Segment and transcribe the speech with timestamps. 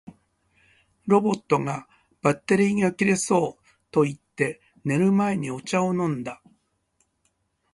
[1.05, 1.87] ロボットが
[2.23, 3.63] 「バッテリーが切れそう」
[3.93, 6.41] と言って、寝る前にお茶を飲んだ